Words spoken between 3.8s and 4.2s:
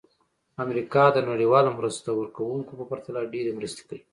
کوي.